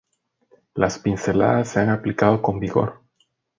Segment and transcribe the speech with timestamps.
[0.73, 3.03] Las pinceladas se han aplicado con vigor.